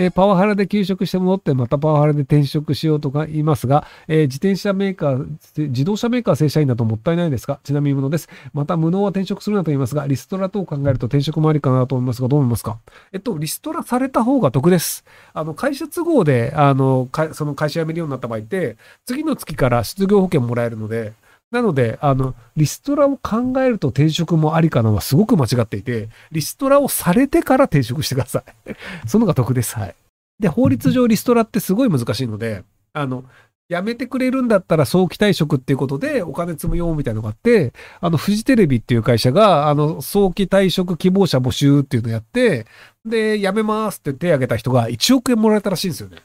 [0.00, 7.60] えー、パワハラで休職して戻ってまたパワハラで転職しようとか言いますが、えー、自転車メーカー、自動車メーカー正社員だともったいないですか？
[7.64, 8.30] ちなみに無能です。
[8.54, 12.78] また無能は転職するなと言いますが、リストラ等を考えると転職もありかなと思いますが、どう思いますか？
[13.12, 15.04] えっと、リストラされた方が得です。
[15.34, 21.12] あの、会社都合で、あの、その会社辞めるようになった場合って、次の月から失業保険もらえるので、
[21.50, 28.74] なので、あの、リストラを考えると転職もありかなはすごく間違っていて、リストラをされてから転職してください。
[29.06, 29.74] その方が得です。
[29.76, 29.94] はい。
[30.38, 33.24] で、法律上リストラってすごい難しいので、あの、
[33.68, 42.66] 辞めてくれるんだったら早期退職っていうことでお金積むよみたいなのがあって、あの、フジテレビっていう会社が、あの、早期退職希望者募集っていうのをやって、
[43.04, 46.18] で、辞めますって手挙げた人が1億円もらえたらしいんですよね。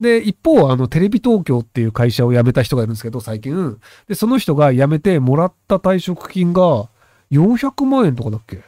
[0.00, 3.78] で、一方、あの、テレビ東京っていう会社を辞めた人がいるんですけど、最近。
[4.08, 6.88] で、その人が辞めてもらった退職金が
[7.30, 8.62] 400万円とかだっけ？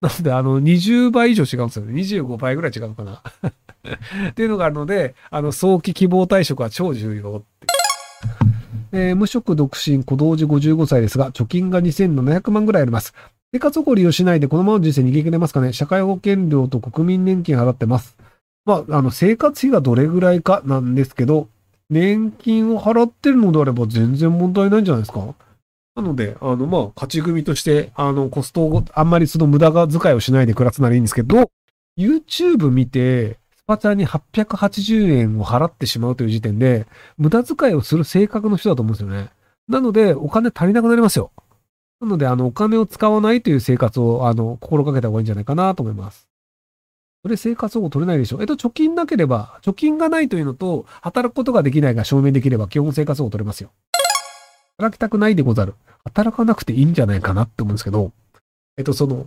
[0.00, 1.94] なので、あの、20倍以上違うんですよね。
[2.02, 3.22] 25倍ぐらい違うのかな。
[4.30, 7.66] っていうのがあるので、あの、早期希望退職は超重要って。
[8.92, 13.14] えー、無職独身、小同時55歳ですが、貯金が2700万ぐらいあります。
[13.52, 15.72] 生活保護利用しないでこのままの人生逃げ切れますかね？
[15.72, 18.16] 社会保険料と国民年金払ってます。
[18.64, 21.48] まあ、あの、生活費がどれぐらいかなんですけど、
[21.90, 25.34] 年金を払ってるのであれば全然問題ないんじゃないですか
[25.94, 31.50] なので、あの、まあ、勝ち組として、あの、コストを、あんまりその無駄が遣いをしないで暮らすならいいんですけど、
[31.98, 39.30] YouTube 見て、スパチャに880円を払ってしまうという時点で、無駄遣いをする性格の人だと思うんですよね。
[39.68, 41.30] なので、お金足りなくなりますよ。
[42.00, 46.28] なので、あの、お金を使わないという生活を、あの、心がけた方がいいんじゃないかなと思います。
[47.24, 48.40] それ生活保護取れないでしょ？
[48.40, 53.70] えっと、貯金なければ、貯金がないというのと、働くことができないが証明できれば、基本生活保護取れますよ。
[54.76, 55.72] 働きたくないでござる。
[56.04, 58.12] 働かなくていいんじゃないかなって思うんですけど、
[58.76, 59.26] えっと、その、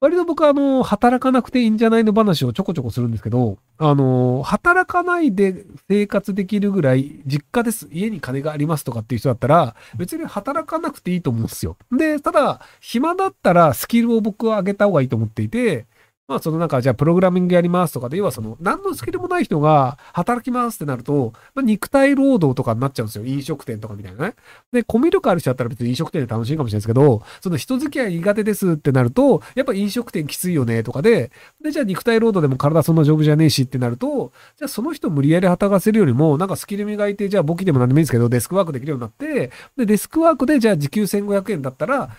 [0.00, 11.76] 割と僕はあの、働かなくていいんじゃないの話をちょこちょこするんですけど、あの、働かないで生活できるぐらい、実家です、家に金がありますとかっていう人だったら、別に働かなくていいと思うんですよ。
[11.92, 15.84] で、ただ、暇だったらスキルを僕は上げた方がいいと思っていて、
[16.28, 23.24] まあそのなんか、じゃあプログラミングやりますとかで、要はその、何のスキルもない人が働きますってなると、まあ、肉体労働とかになっちゃうんですよ。
[23.24, 24.34] 飲食店とかみたいなね。
[24.70, 31.32] で、コミュ力ある人だったら別に飲食店で楽しいかもしれないですけど、その人付き合い苦手ですってなると、やっぱ飲食店きついよねとかで、
[31.64, 42.10] で、じゃあ肉体労働でも体そんな丈夫じゃねえしってなると、じゃあその人無理やり働かせるよりも、なんかスキル磨いて、じゃあ簿記でも何でもいいんですけど、デスクワークできるようになって、で、デスクワークでじゃあ時給1500円だったら、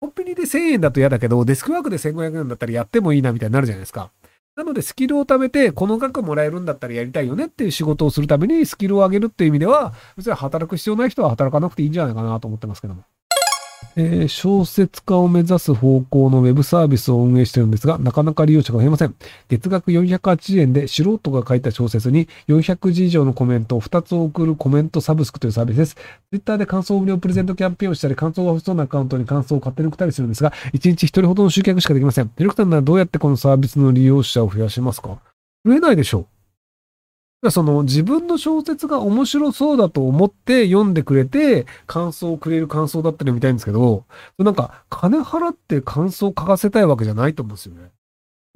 [0.00, 4.12] コンビニで1000円だと嫌だけど、デスクワークで1500円だったらやってもいいなみたいになるじゃないですか。
[4.54, 13.04] なので、スキルを貯めて、この額もらえるんだったらやりたいよねっていう仕事をするために、スキルを上げるっていう意味では、別に働く必要ない人は働かなくていいんじゃないかなと思ってますけども。
[13.98, 19.14] えー、小説家を目指す方向のウェブサービスを運営してるんですが、なかなか利用者が増えません。
[19.48, 25.96] 月額480円で素人が書いた小説に400字以上のコメントを2つ送るコメントサブスクというサービスです。
[26.30, 32.30] Twitter で感想無料プレゼントキャンペーンをしたり、感想が欲しそうなアカウントに感想を勝手に送ったりするんですが、1日1人ほどの集客しかできません。
[32.36, 35.18] ディレクターならどうやってこのサービスの利用者を増やしますか？
[35.64, 36.35] 増えないでしょう。
[37.50, 44.04] その自分の小説が面白そうだと思って読んでくれて感想をくれる感想だったりみたいんですけど、
[44.38, 47.90] なんか金払って感想を書かせたいわけじゃないと思うんですよね。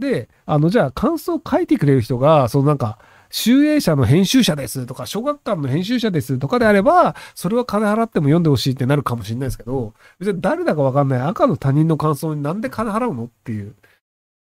[0.01, 2.99] で、あの、じゃあ感想を書いてくれる人が、そのなんか、
[3.33, 13.77] 集英社の編集者ですとか、小学館の編集者ですとかであれば、それは金払っても読んでほしいってなるかもしれないですけど、別に誰だかわかんない赤の他人の感想になんで金払うのっていう。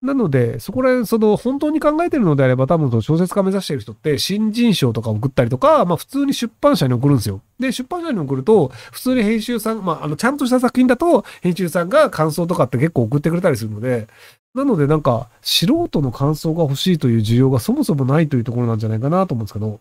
[0.03, 7.41] なので、そこら辺、その、本当に考えてるのであれば、多分、その小説家目指してる人って、新人賞とか送ったりとか、まあ、普通に出版社に送るんですよ。
[7.61, 14.09] で、出版社に送ると、普通に編集さん、まあ、あの、ちゃんとした作品だと、編集さんが感想とかって結構送ってくれたりするので、
[14.57, 19.79] なので、なんか、素人の感想が欲しいという需要がそもそもないというところなんじゃないかなと思うんですけど、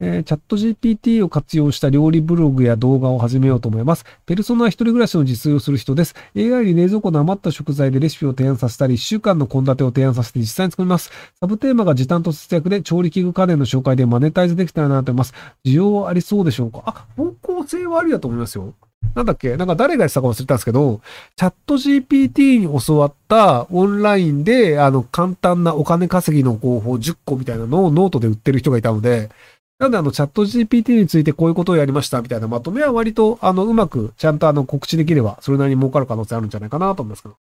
[0.00, 4.04] えー、チャット GPT を活用した料理ブログや動画を始めようと思います。
[4.26, 6.14] ペルソナ一人暮らしの自炊をする人です。
[6.36, 11.10] AI に冷蔵庫の余った食材でレシピを提案させたり、1週間の献立を提案させて実際に作ります。
[11.40, 15.34] サブテーマが時短と節約で調理器具家電の紹介でマネタイズできたらなと思います。
[15.64, 16.82] 需要はありそうでしょうか？
[16.86, 18.74] あ、方向性はありだと思いますよ。
[19.16, 19.56] なんだっけ？
[19.56, 21.00] なんか誰が言ってたか忘れたんですけど、
[21.34, 29.30] チャット GPT に教わったオンラインで、あの、簡単なお金稼ぎの方法10個みたいなのをノートで売ってる人がいたので、
[29.78, 37.36] なのであのチャット GPT についてこういうことをやりましたみたいなまとめは割とあのうまくちゃんとあの告知できればそれなりに儲かる可能性あるんじゃないかなと思いますけど。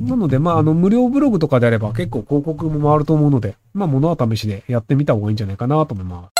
[0.00, 6.37] なのでまああの無料ブログとかであれば結構広告も回ると思うので、まあ物は試しでやってみた方がいいんじゃないかなと思います。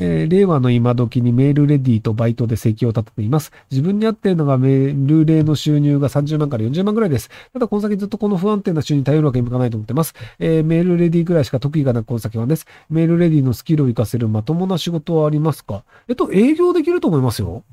[0.00, 3.52] えー、令和の今時にメールレディとバイトで席を立てています。
[3.70, 7.30] 自分に合っているのがメール例の収入が30万から40万ぐらいです。
[7.52, 10.14] ただ、この先ずっとこの不安定な収入に頼るわけにもいかないと思ってます。
[10.38, 12.66] えー、メールレディぐらいしか得意がなくこの先はです。
[12.90, 15.84] メールレディのスキルを活かせるまともな仕事はありますか？
[16.08, 17.64] えっと、営業できると思いますよ。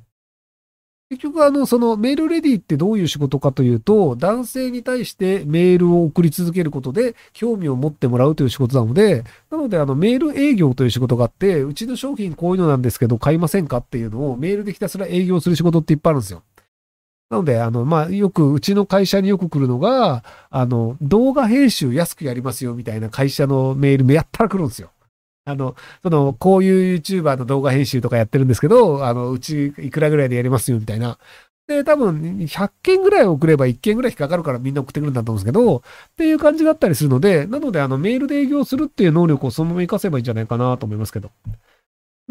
[1.12, 16.44] 結局、あの、そのメールレディってどういう仕事かというと、男性に対してメールを送り続けることで興味を持ってもらうという仕事なので、なので、あの、メール営業という仕事があって、うちの商品こういうのなんですけど、買いませんかっていうのをメールでひたすら営業する仕事っていっぱいあるんですよ。
[17.30, 24.92] なので、あの、まあ、よく、うちの会社によく来るのが、あの、動画編集安くやりますよみたいな会社のメールめやったら来るんですよ。
[25.46, 31.18] あの、その、こういう YouTuber の動画編集とかやってるんですけど、あの、うちいくらぐらいでやりますよ、みたいな。
[31.68, 35.82] で、多分、100件ぐらい送れば1件ぐらい引っかかるからみんな送ってくるんだと思うんですけど、っ
[36.16, 41.32] ていう感じだったりするので、なので、あの、メールで営業するっていう能力をそのまま活かせばいいんじゃないかなと思いますけど。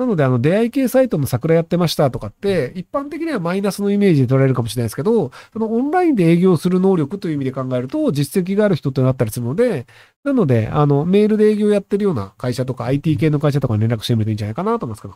[0.00, 9.86] なので、あの、出会い系サイトの桜やってましたとかって、一般的にはマイナスのイメージで取られるかもしれないですけど、そのオンラインで営業する能力という意味で考えると、実績がある人ってなったりするので、
[10.24, 15.14] なので、あの、メールで営業やってるような会社とか、IT 系の会社とかに連絡してみるといいんじゃないかなと思いますけど。